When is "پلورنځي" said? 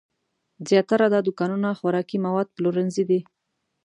2.55-3.03